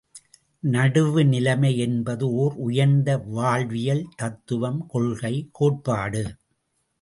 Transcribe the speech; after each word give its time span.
நடுவுநிலை 0.63 1.53
என்பது 1.77 2.25
ஒர் 2.37 2.55
உயர்ந்த 2.59 3.09
வாழ்வியல் 3.27 4.03
தத்துவம் 4.15 4.81
கொள்கை 4.87 5.33
கோட்பாடு! 5.51 6.23